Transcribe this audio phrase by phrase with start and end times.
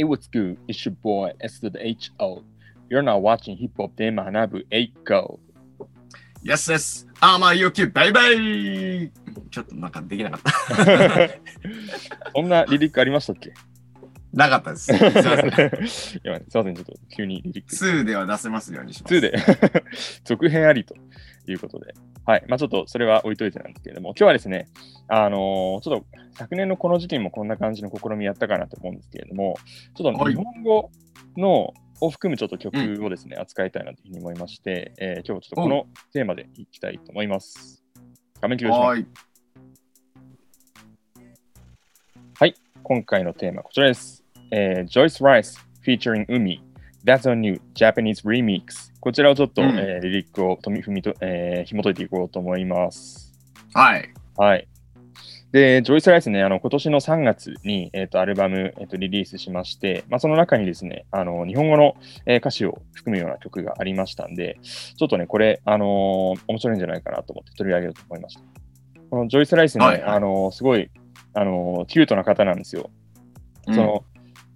[0.00, 0.56] It was good.
[0.66, 2.42] It's your boy, S to the H-O.
[2.90, 5.38] You're not watching hip hop で学ぶ8 go.
[6.42, 7.06] Yes, yes.
[7.20, 9.12] あまあ、ゆき、バイバイ
[9.50, 11.30] ちょっとなんかできなかった。
[12.34, 13.52] そんなリリックありましたっけ？
[14.32, 14.84] なかったです。
[14.86, 15.86] す いません。
[15.88, 17.74] すいません、ちょっと急にリリック。
[17.76, 19.14] 2では出せますようにします。
[19.14, 19.34] 2で
[20.24, 20.94] 続編ありと
[21.46, 21.92] いうことで、
[22.24, 22.44] はい。
[22.48, 24.66] まあちょっとそれは置いといてなんですけれども、今日はですね、
[25.08, 26.06] あのーちょっと
[26.40, 29.58] 昨年のこの時期にもこんな感じの試みやったかなと思うんですけれども、
[29.94, 30.90] ちょっとはい日本語
[31.36, 37.84] のを含むちょっと曲をですね、扱いたいなというふうに思いまして、えー今日ちょっとこのテーマでいきたいと思います。
[38.40, 39.04] 画面切りをします。
[42.38, 42.54] はい。
[42.84, 44.24] 今回のテーマはこちらです。
[44.50, 46.62] えー、Joyce Rice featuring Umi
[47.04, 53.34] That's on You Japanese Remix こちらをちょっと、うんえーリリックをとみふみと、えー紐解いていこうと思います。
[53.74, 54.10] はい。
[54.38, 54.66] はい。
[55.52, 68.42] で、ジョイス・ライスね、あの今年の3月に、えー、とアルバム、えー、とリリースしまして、まあ、その中にですね、あの日本語の、えー歌詞を含むような曲がありましたんで、ちょっとね、これ、あのー面白いんじゃないかなと思って取り上げようと思いました。
[69.10, 70.90] このジョイス・ライスね、はいはいあのーすごい、
[71.34, 72.90] あのーキュートな方なんですよ。
[73.66, 74.04] うんその、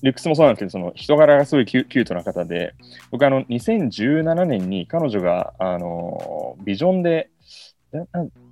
[0.03, 2.75] ルックスもそうなんですけど、その人柄がすごいキュキュートな方で、
[3.11, 7.31] 僕、あの、2017年に彼女が、あの、ビジョンで、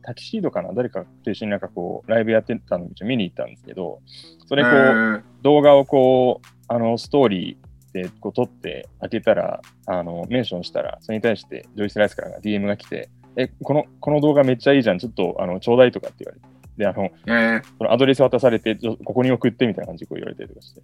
[0.02, 0.72] タキシードかな？
[0.72, 4.00] 誰かと一緒になんかこう、ライブやってたのを見に行ったんですけど、
[4.46, 16.46] それこう、えー動画をこう、あの、ストーリーでこう撮って開けたら、あの、メンションしたら、それに対してジョイス・ライスから DM が来て、え、この、この動画めっちゃいいじゃん、ちょっと、あの、ちょうだいとかって言われて。
[16.76, 20.80] で、あの、えーそのアドレス渡されて、ここに送ってみたいな感じでこう言われたりとかして、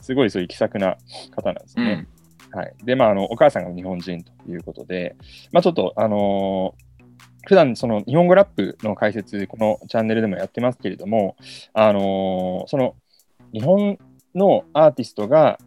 [0.00, 0.96] すごいそういう気さくな
[1.36, 1.92] 方なんですうね。
[1.94, 2.08] ん。
[2.50, 2.74] はい。
[2.82, 5.14] で、まあ、あの、お母さんが日本人ということで、
[5.52, 6.87] まあ、ちょっと、あのー
[7.48, 11.34] 普段その日本語ラップの解説、このチャンネルでもやってますけれども、
[11.72, 12.94] あのーその
[13.54, 13.98] 日本
[14.34, 15.58] のアーティストが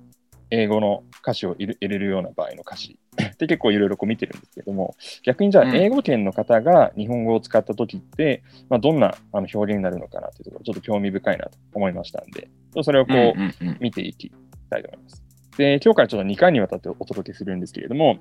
[0.52, 12.48] 英語の歌詞を入れるような場合の歌詞 って結構いろいろこう見てるんですけども、逆にじゃあうん英語圏の方が日本語を使った時って、まあ、どんなあの表現になるのかなというところ、ちょっと興味深いなと思いましたんで、
[12.84, 14.31] それをこう、うんうんうん見ていき
[14.69, 15.24] たいと思います。
[15.58, 18.19] で、今日からちょっと2回にわたってお届けするんですけれども、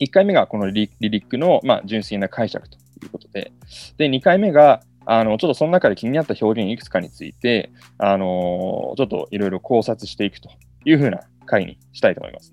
[0.00, 3.52] 1回目がこのリリックの、まあ、純粋な解釈ということで、
[3.96, 10.50] で、2回目が、あのちょっとその中で気になった表現いくつかについて、あのちょっといろいろ考察していくと
[10.84, 12.52] いうふうな回にしたいと思います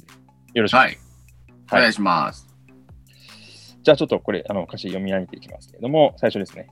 [0.53, 2.47] よろしくお願いします。
[3.83, 6.67] じゃあちょっとこれ、あの歌詞読み上げていきますけれども、最初ですね。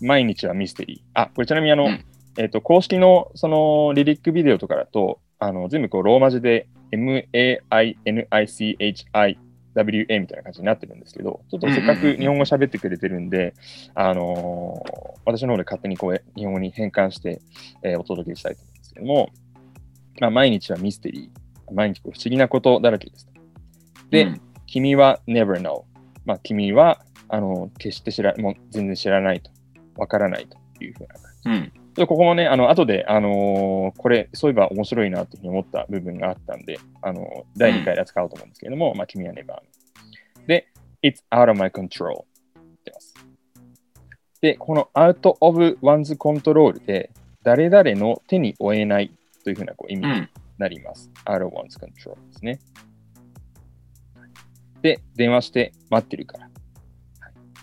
[0.00, 1.00] 毎日はミステリー。
[1.14, 2.04] あ、これちなみにあの、うん
[2.36, 6.68] えっ、と、公式のそのリリックビデオとかだと、あの全部こうローマ字で
[9.74, 13.54] M-A-I-N-I-C-H-I-W-A みたいな感じになってるんですけど、ちょっとせっかく日本語喋ってくれてるんで、
[13.94, 17.40] あのー私の方で勝手にこう日本語に変換して、
[17.82, 19.30] えーお届けしたいと思うんですけども、
[20.20, 21.74] まあ、毎日はミステリー。
[21.74, 23.28] 毎日こう不思議なことだらけです。
[24.10, 25.82] で、うん君は never know。
[26.24, 29.50] まあ、君は、あの、決して知ら、もう全然知らないと。
[29.96, 31.50] わからないというふうな感じ。
[31.50, 31.83] うん。
[31.94, 37.24] でここもね、あの、後で、あのーこれ、そういえば面白いなというふうに思った部分があったんで、あのー
[37.56, 39.58] 第2回で扱おうと思うんですけれども、まあ、君は never know。
[40.46, 40.66] で、
[41.02, 42.24] it's out of my control っ
[42.84, 43.14] てます。
[44.40, 47.10] で、この out of one's control で、
[47.44, 49.12] 誰々の手に負えない
[49.44, 50.30] というふうなこう意味にうん。
[50.58, 51.10] なります。
[51.26, 52.58] out of one's control ですね。
[54.82, 56.44] で、電話して待ってるから。
[56.44, 56.54] はい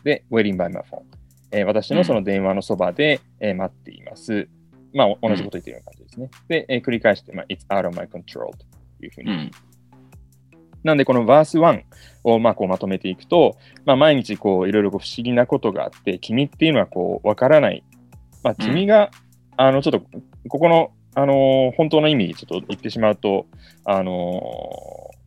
[0.03, 1.03] で、waiting by my phone。
[1.51, 4.47] えー私のその電話のそばで、えー待っています。
[4.94, 6.29] まあ、お同じこと言ってるような感じですね。
[6.47, 9.31] で、えー繰り返して、まあ、it's out of my control というふうに。
[9.31, 9.51] うん。
[10.84, 11.84] なんで、この verse 1
[12.23, 17.84] をまあこうまとめていくと、まあ、毎日こういろいろこう不思議なことがあって、君っていうのはこうわからない。
[18.44, 19.11] まあ、君が、
[19.57, 20.01] あのちょっと
[20.50, 23.45] ここの、あのー本当の意味ちょっと言ってしまうと、
[23.85, 25.22] あのー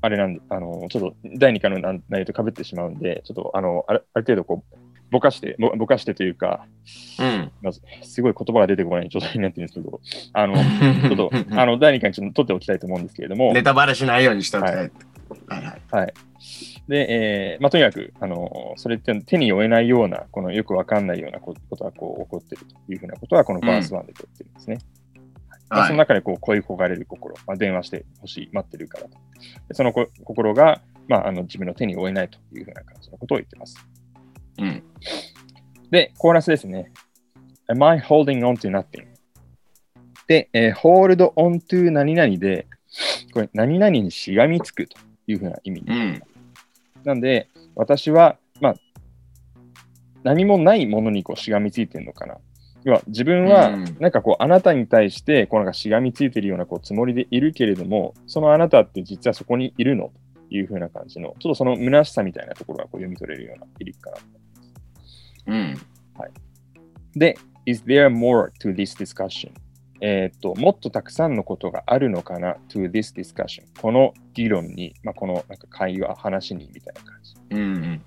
[0.00, 1.78] あれなんで、あのーちょっと第2回の
[2.08, 4.76] 内容とかぶってしまうんで、ちょっとあのあるある程度こう
[5.14, 6.66] ぼかして、ぼぼかしてというか、
[7.20, 7.52] うん。
[7.62, 10.00] まずすごい言葉が出てこない状態になってるんですけど、
[10.32, 10.54] あの、
[11.08, 14.76] ちょっと、あの、第2回にちょっと取っておきたいと思うんですけれども、ネタバレしないようにしておきたい。
[14.76, 14.90] はい
[15.48, 15.82] はい。
[15.90, 16.14] はい。
[16.88, 24.78] で、えーまあ、とにかく、あのそれって手に負えないような、このよくわかんないようなこことがこう起こっているというふうなことは、このバース1で取ってるんですね。
[25.70, 29.10] まあ、はいその中でこう恋焦がれる心、まあ、電話してほしい、待ってるからと。
[29.68, 33.76] でそのこ心が、まあ、あの自分の手に負えないというふうな感じのことを言ってます。
[34.58, 34.82] うん。
[35.90, 36.90] で、コーラスですね。
[37.68, 39.06] Am I holding on to nothing?
[40.26, 42.66] で、えー hold on to 何々で、
[43.32, 44.96] これ何々にしがみつくと
[45.26, 46.22] いうふうな意味にうん。
[47.04, 48.74] なんで、私は、まあ、
[50.22, 52.36] 何もないものにこうしがみついてるのかな。
[52.84, 60.12] 要は自分はうんなんかこうあなたに対してこうなんかしがみついてるようなこうつもりでいるけれどもそのあなたって実はそこにいるの？
[60.50, 64.16] というふうな感じのちょっとその虚しさみたいなところがこう読み取れるようなリリックかな。
[65.46, 65.76] うん。
[67.16, 67.36] で、
[67.66, 69.52] is there more to this discussion?
[70.00, 73.62] えーっと、もっとたくさんのことがあるのかな？to this discussion?
[73.80, 77.34] この議論に、まあ、このなんか会話、話にみたいな感じ。
[77.50, 78.02] うんうん。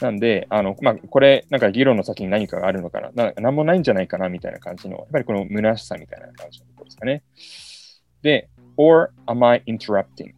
[0.00, 3.10] なんで、あの、まあ、これ、なんか議論の先に何かがあるのかな？
[3.12, 7.22] な、なんもないんじゃないかなみたいな感じの、やっぱりこの虚しさみたいな感じのところですかね。
[8.22, 10.32] で、or am I interrupting?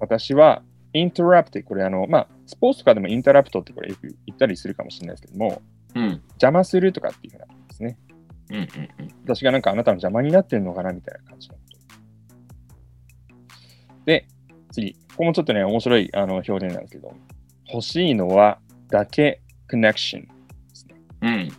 [0.00, 0.62] 私は
[0.94, 5.60] interrupt これあの、まあ、スポーツとかでも interrupt ってこれよく言ったりするかもしれないですけども、
[5.94, 6.22] うん。
[6.30, 7.98] 邪魔するとかっていうふうなことですね。
[8.50, 8.68] うんうん
[9.24, 11.76] 私がなんかあなたの邪魔になってるのかなみたいな感じのこと。
[14.06, 14.26] で、
[14.72, 14.94] 次。
[14.94, 17.12] ここもちょっとね、面白いあの表現なんですけど、
[17.70, 18.58] 欲しいのは
[18.88, 20.28] だけ connection で
[20.72, 20.94] すね。
[21.20, 21.50] うん。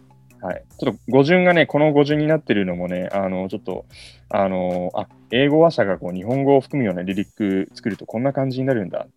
[0.42, 0.64] はい。
[0.80, 3.86] ちょっと語順がね、この語順になってるのもね、あの、ちょっと、
[4.30, 9.12] あの、あ、英語話者がこう日本語を含むようなリリック作るとこんな感じになるんだっ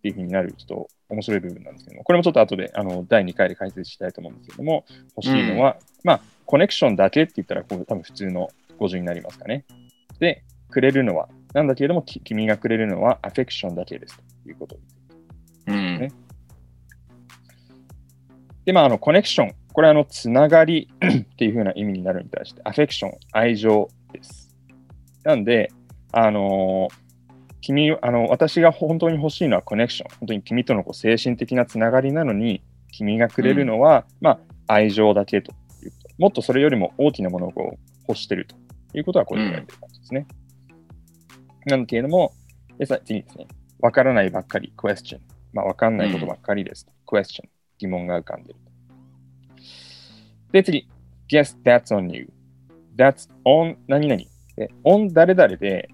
[0.00, 4.84] ていうふうになる、ちょっと面白い部分なんですけども、これもちょっと後で、あの、第2回で解説したいと思うんですけども、
[5.16, 8.48] 欲しいのは、まあ、コネクションだけって言ったら、こう多分普通の
[8.78, 9.64] 語順になりますかね。
[10.20, 14.96] で、くれるのは、なんだけれども、き君がくれるのはアフェクションだけですということです。
[15.68, 15.98] うん。
[15.98, 16.12] ね
[18.64, 19.54] で、まあ、あの、コネクション。
[19.72, 24.54] これは、あの、つながり っていう風な意味になるに対して、アフェクション、愛情です。
[25.24, 25.70] なんで、
[26.12, 27.07] あのー
[27.60, 30.10] 君、あの、私が本当に欲しいのはコネクション。
[30.20, 32.62] 本当に君とのこう精神的なつながりなのに、
[32.92, 34.30] 君がくれるのは、ま
[34.66, 35.52] あ、愛情だけと
[35.82, 36.14] いうこと。
[36.18, 37.78] もっとそれよりも大きなものをこう
[38.08, 38.56] 欲してると
[38.96, 40.26] いうことは、こう言われてる感じですね。
[41.66, 42.32] なんだけれども、
[42.78, 43.46] でさ次ですね。
[43.80, 45.18] わからないばっかり、question。
[45.52, 46.86] まあ、わかんないことばっかりです。
[47.06, 47.48] question。
[47.78, 48.58] 疑問が浮かんでる。
[50.52, 50.88] で、次。
[51.28, 52.28] guess that's on you.
[52.96, 54.22] that's on 何々。
[54.56, 55.88] で、on 誰々で、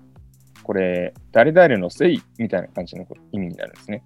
[0.64, 4.02] これ、誰々のせいみたいな感じの意味になるんですね。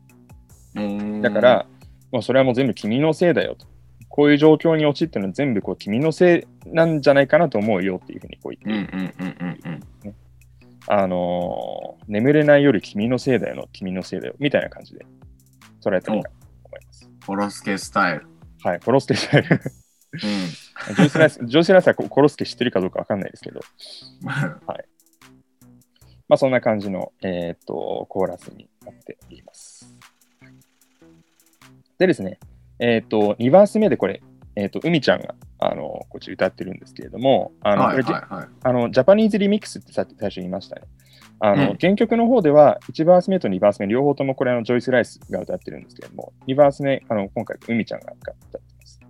[0.75, 1.67] うんだか、ら、
[2.13, 3.67] もうそれはもう全部君のせいだよと。
[4.09, 10.19] こういう状況に陥ってるのは全部こう君のせいなんじゃないかなと思うよっていうふうにこう言って。
[10.91, 15.05] あのー眠れない夜君のせいだよの君のせいだよみたいな感じで
[15.85, 17.11] 捉えたらいと思います。
[17.27, 18.27] コロスケスタイル。
[18.65, 19.57] はい、コロスケスタイル。
[19.57, 19.61] う
[20.97, 23.63] ジョイスライス、ジョイスライスはココロスケ知ってるかどうかわかんないですけど、ん。
[26.29, 29.97] まあそんな感じの、えーっと、コーラスになっています。
[31.99, 32.39] でですね、
[32.79, 34.23] えーっと、2バース目でこれ、
[34.55, 38.49] えーっと、海ちゃんが、あの、こっち歌ってるんですけれども、あの、はいこれはいはい。
[38.63, 40.83] あの、ジャパニーズリミックスってさっき最初に言いましたね。
[41.41, 49.01] あの、うん原曲の方では、1バース目と2バース目、両方ともこれ、あの、ジョイス・ライスが歌ってるんですけれども、2バース目、あの、今回、海ちゃんが歌ってます。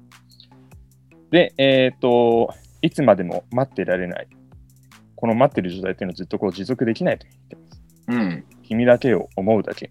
[1.31, 4.29] で、えっ、と、いつまでも待ってられない。
[5.21, 7.83] この待ってる状態っていうのはずっとこう持続できないと言ってます。
[8.07, 8.45] うん。
[8.63, 9.91] 君だけを思うだけ。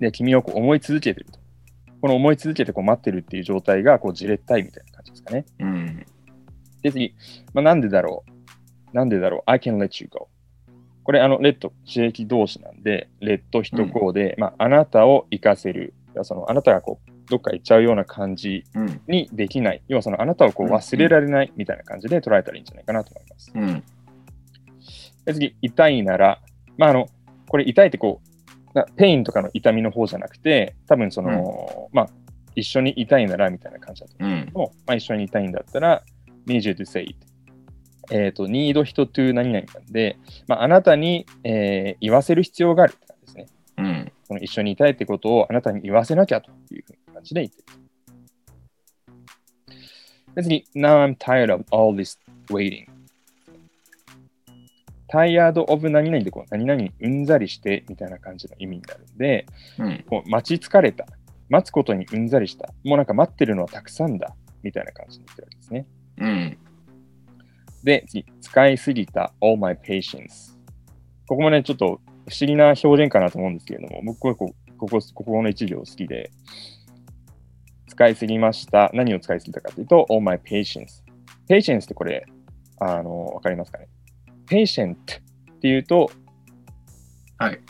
[0.00, 1.38] で、君をこう思い続けてると。
[2.00, 5.46] この思い続けてこう待ってるっていう状態が、こう、じれったいみたいな感じですかね。
[5.60, 6.06] うん。
[6.82, 7.14] で、次、
[7.54, 8.24] まあ、なんでだろ
[8.92, 10.28] うなんでだろう ?I can let you go.
[11.04, 15.94] これ、あの、レッド、刺激動詞なんで、レッド一語で、まあ、あなたを生かせる。
[16.22, 19.00] そのあなたがこう、どっか行っちゃうような感じうん。
[19.06, 19.82] にできない。
[19.88, 23.52] 要はそのあなたをこううん忘れられないみたいな感じで捉えたらいいんじゃないかなと思います。
[23.54, 23.82] うん。
[25.24, 26.40] で次、いたいなら、
[26.76, 27.06] まあ、あの、
[27.48, 28.20] これいたいってこ
[28.74, 32.08] う、な pain とかの痛みの方じゃなくて、多分その、まあ、
[32.56, 36.02] 一緒にいたいならみたいな感じだと思うけども、まあ、一緒にいたいんだったら、
[36.46, 37.16] need you to say it。
[38.10, 43.46] えっ、と、need 人 to 何々なんで、まあ、あなたに、えー言わせる必要があるって感じですね。
[43.78, 44.12] うん。
[44.28, 47.84] この一緒にいたいってことをあなたに言わせなきゃという感じで言ってる。
[50.34, 52.18] で次、Now I'm tired of all this
[52.50, 52.86] waiting.
[55.14, 59.46] Tired of 何々でこう何々にうんざりしてみたいな感じの意味になるんで、
[59.78, 60.04] うん。
[60.08, 61.06] こう待ち疲れた。
[61.48, 62.72] 待つことにうんざりした。
[62.84, 64.34] もうなんか待ってるのはたくさんだ。
[64.62, 65.86] みたいな感じに言ってるわけですね。
[66.18, 66.58] うん。
[67.84, 70.56] で、次、使いすぎた all my patience。
[71.28, 72.00] ここもね、ちょっと不思
[72.46, 76.30] 議な表現かなと思うんですけれども、僕はここここの一行好きで、
[77.86, 78.90] 使いすぎました。
[78.94, 81.04] 何を使いすぎたかというと、all my patience。
[81.48, 82.24] patience ってこれ、
[82.80, 83.88] あの、わかりますかね？
[84.46, 84.96] ?patient っ
[85.60, 86.10] ていうと、
[87.38, 87.60] はい。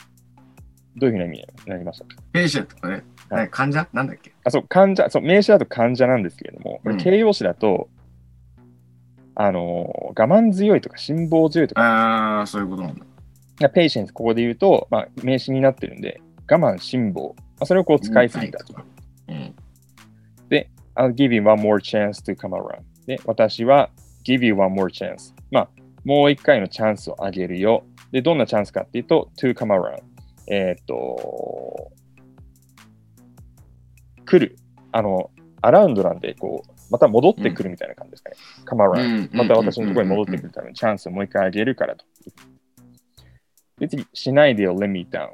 [0.96, 2.92] どういうふうな意味になりましたかペーシェントね。
[3.30, 3.88] はいはい、患者？
[3.92, 4.32] なんだっけ？
[4.44, 7.88] あ、そう、患者、そう、名詞だと患者なんですけれども、これうん形容詞だと、
[9.34, 9.60] あの、
[10.10, 12.94] 我慢強いとか辛抱強いとか、ああ、そういうことなん
[13.58, 13.70] だ。
[13.70, 18.74] ペイシェンス、ここで言うと、まあ、名詞になってるんで、我慢、辛抱、まあ、それをこう使いすぎたと。
[19.28, 19.54] うん。
[20.48, 22.82] で、I'll give you one more chance to come around。
[23.06, 23.90] で、私は
[24.24, 25.34] give you one more chance。
[25.50, 25.68] まあ、
[26.04, 27.84] もう一回のチャンスをあげるよ。
[28.12, 30.02] で、どんなチャンスかっていうと、to come around。
[30.46, 31.90] えーっと、
[34.26, 34.56] 来る。
[34.92, 35.30] あの、
[35.62, 38.36] アラウンドなんで、こう、また戻ってくるみたいな感じですかね。
[38.66, 39.34] come う around。
[39.34, 42.04] んまた私のところに戻ってくるためにチャンスをもう一回あげるからと。
[43.78, 45.30] で、次、しないでよ、let me down。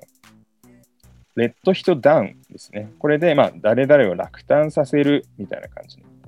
[1.37, 2.93] レッド人ダウンですね。
[2.99, 6.20] これで、まあ、誰々を落胆させるみたいな感じになります。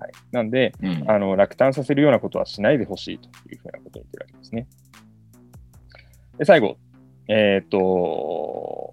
[0.00, 0.12] はい。
[0.32, 4.66] なんで、うんあの落胆させるようなことはしないでほしいというふうなことを言ってるわけですね。
[6.38, 6.78] で、最後、
[7.28, 8.92] えっ、と、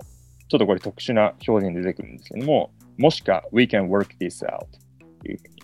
[0.49, 4.59] ちょっとこれ特殊な表現で出てくるんですけども、もしか、we can work this out
[5.21, 5.55] というふうに。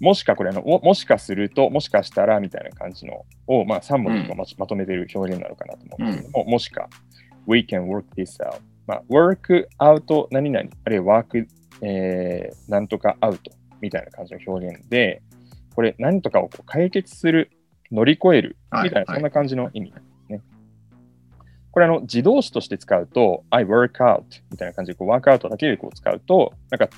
[0.00, 6.88] もしか、これあの、ももしかすると、もしかしたらみたいな感じのを、まあ、3文字とままとめている表現なのかなと思うんですけども、もしか、
[7.46, 8.60] we can work this out。
[8.86, 11.46] まあ、work out 何々、あるいは work、
[11.82, 13.38] えー、なんとか out
[13.80, 15.22] みたいな感じの表現で、
[15.74, 17.50] これ何とかをこう解決する、
[17.90, 20.42] 乗り越えるはいみたいな、はいそんな感じの意味なんですね。
[21.70, 26.88] これあの、自動詞として使うと、I work out みたいな感じで、こう、ワークアウトだけでこう使うと、なんか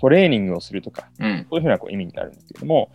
[0.00, 1.46] トレーニングをするとか、うん。
[1.48, 2.90] そういうふうなこう意味になるんですけれども、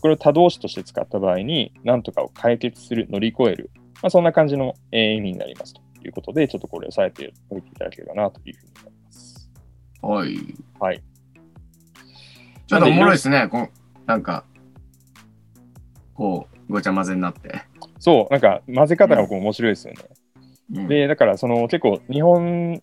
[0.00, 3.70] これを多動詞として使った場合に、何とかを解決する、乗り越える、
[4.02, 9.50] まあ、そんな感じの、えー意味になりますということで、ちょっとこれを押さえておいていただければなというふうに思います。
[10.02, 10.36] はい。
[10.80, 11.02] はい。
[12.72, 13.48] ちょっとおもろいですね。
[13.48, 13.68] こう
[14.06, 14.44] なんか、
[16.14, 17.62] こう、ごちゃ混ぜになって。
[17.98, 20.00] そう、なんか混ぜ方がこう面白いですよね。
[20.74, 22.82] うんで、だからその結構日本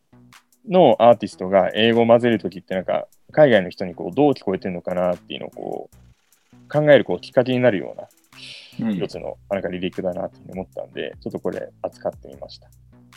[0.67, 7.95] のアーティストが英語を混ぜるときってなんか海外の人にこうどう聞こえてるのかなっていうのをこう考えるこうきっかけになるよ
[8.79, 12.67] うなうん一つのなんかリリックだなって思ったんで、ちょっとこれ扱ってみました。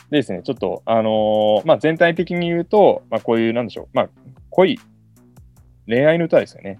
[0.09, 4.09] でですね、ちょっとあのーまあ全体的に言うと、まあこういうなんでしょう、まあ
[4.49, 4.79] 恋、
[5.87, 6.79] 恋愛の歌ですよね。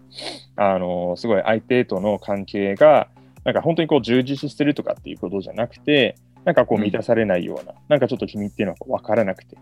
[0.55, 3.10] あのーすごい相手との関係が
[3.43, 9.57] なんか本当にこう充実してるとかっていうことじゃなくて、なんかこう満たされないような、なんかちょっと君っていうのは分からなくて。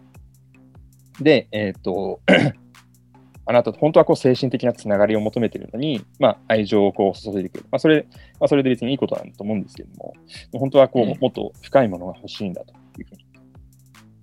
[1.19, 2.21] で、えっ、と、
[3.45, 7.65] あなたと本当はこう精神的なつながりを求めてるのに、まあ、愛情をこう注いでくる。
[7.71, 8.05] まあ、それ、
[8.39, 10.13] まあ、それで別にいいことなんだと思うんですけども、
[10.53, 13.25] 本当はこう、うんもっと深いものが欲しいんだというふうに。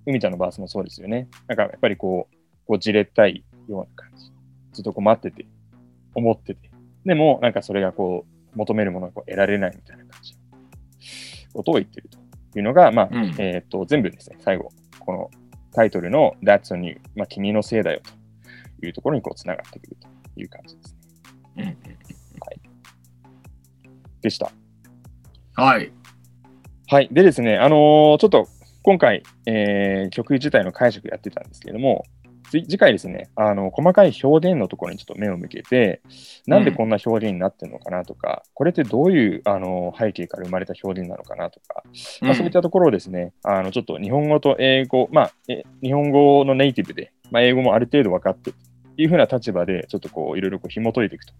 [0.05, 1.27] 海ちゃんのバースもそうですよね。
[1.47, 2.35] なんかやっぱりこう、
[2.65, 4.38] こうじれったいような感じ。
[4.79, 5.45] ずっとこう待ってて、
[6.15, 6.71] 思ってて。
[7.05, 10.39] でも、なんかそれがこう、求めるものがこう得られないみたいな感じの
[11.53, 12.17] ことを言ってると
[12.57, 14.69] いうのが、まあ、うんえっ、と、全部ですね、最後、
[14.99, 15.29] この
[15.73, 18.01] タイトルの That's on you、まあ、君のせいだよ
[18.79, 19.97] というところにこう、つながってくる
[20.33, 20.95] という感じです
[21.57, 21.77] ね。
[21.83, 21.99] うん
[24.21, 24.51] でした。
[25.55, 25.91] はい。
[26.87, 27.09] はい。
[27.11, 28.47] でですね、あのーちょっと
[28.83, 32.18] 今回、えー曲自体の解釈やってたんですけれども、つ
[32.51, 36.01] 次回ですね、あの細かい表現のところにちょっと目を向けて、
[36.47, 41.83] なんでこんな表現になってるのかなとか、これってどういうあの背景から生まれた表現なのかなとか、
[42.21, 48.53] まあ、そういったところをですね、あのちょっと日本語と英語、まあ、え日本語のネイティブで、まあ、英語もある程度分かってっ
[48.99, 51.33] ていうふうな立場で、ちょっとこう、いろいろこう紐解いていくと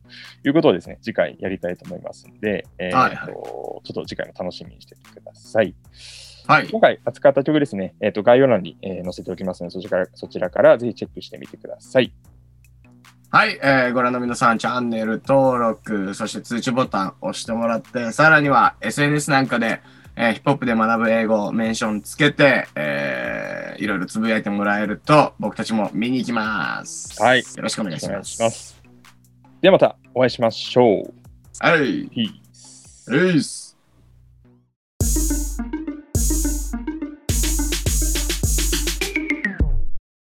[0.46, 3.28] いうことをですね、次回やりたいと思いますので、えーはいはい。
[3.28, 5.76] とちょっと次回も楽しみにしていてください。
[6.50, 6.68] はい。
[6.68, 12.12] 今回扱った曲ですね、えー、と概要欄に、えー載せておきますので、そちらからそちらからぜひチェックしてみてください。
[13.30, 19.80] はい、えーご覧の皆さん、チャンネル登録、そして通知ボタン押してもらって、さらには SNS なんかで、
[20.16, 27.22] えーヒップホップで学ぶ英語、メンションつけて、えーいろいろつぶやいてもらえると、僕たちも見に行きます。
[27.22, 28.42] はいよろしくお願いおします。
[28.42, 28.82] ます。
[29.62, 31.14] ではまたお会いしましょう。
[31.60, 32.06] はい。
[32.06, 33.59] っす。